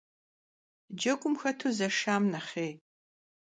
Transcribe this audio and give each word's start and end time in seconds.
Cegum 0.99 1.33
xetu 1.41 1.69
zeşşam 1.77 2.23
nexhêy. 2.33 2.73